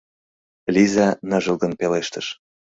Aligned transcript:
—Лиза 0.75 1.07
ныжылгын 1.29 1.71
пелештыш. 1.79 2.25